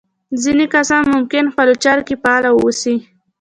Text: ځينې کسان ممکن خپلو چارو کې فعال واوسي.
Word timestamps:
ځينې 0.41 0.65
کسان 0.73 1.03
ممکن 1.13 1.43
خپلو 1.53 1.73
چارو 1.83 2.01
کې 2.07 2.15
فعال 2.21 2.43
واوسي. 2.49 2.95